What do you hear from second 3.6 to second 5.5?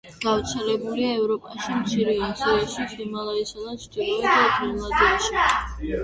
და ჩრდილოეთ გრენლანდიაში.